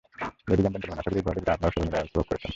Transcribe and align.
Ladies 0.49 0.65
and 0.67 0.73
gentleman, 0.75 0.99
আশা 1.01 1.09
করি 1.11 1.19
এই 1.21 1.25
ভরাডুবিটা 1.27 1.51
আপনারা 1.55 1.71
সবাই 1.73 1.83
মিলে 1.85 1.97
উপভোগ 2.07 2.25
করছেন! 2.29 2.49